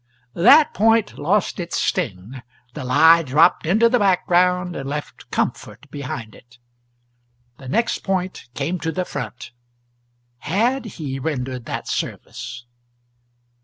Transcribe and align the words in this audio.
That 0.33 0.73
point 0.73 1.19
lost 1.19 1.59
its 1.59 1.79
sting 1.79 2.41
the 2.73 2.83
lie 2.83 3.21
dropped 3.21 3.67
into 3.67 3.87
the 3.87 3.99
background 3.99 4.75
and 4.75 4.89
left 4.89 5.29
comfort 5.29 5.85
behind 5.91 6.33
it. 6.33 6.57
The 7.59 7.67
next 7.67 7.99
point 7.99 8.49
came 8.55 8.79
to 8.79 8.91
the 8.91 9.05
front: 9.05 9.51
had 10.39 10.85
he 10.97 11.19
rendered 11.19 11.65
that 11.65 11.87
service? 11.87 12.65